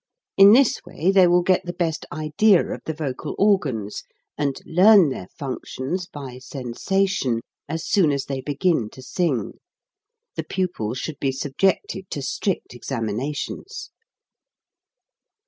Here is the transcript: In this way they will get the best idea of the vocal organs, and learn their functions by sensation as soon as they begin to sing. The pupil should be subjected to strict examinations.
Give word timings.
In 0.35 0.53
this 0.53 0.81
way 0.83 1.11
they 1.11 1.27
will 1.27 1.43
get 1.43 1.63
the 1.67 1.73
best 1.73 2.07
idea 2.11 2.65
of 2.73 2.81
the 2.85 2.93
vocal 2.95 3.35
organs, 3.37 4.01
and 4.35 4.59
learn 4.65 5.09
their 5.09 5.27
functions 5.37 6.07
by 6.07 6.39
sensation 6.39 7.41
as 7.69 7.85
soon 7.87 8.11
as 8.11 8.25
they 8.25 8.41
begin 8.41 8.89
to 8.93 9.03
sing. 9.03 9.59
The 10.35 10.43
pupil 10.43 10.95
should 10.95 11.19
be 11.19 11.31
subjected 11.31 12.09
to 12.09 12.23
strict 12.23 12.73
examinations. 12.73 13.91